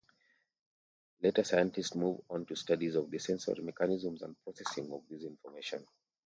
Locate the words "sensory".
3.19-3.61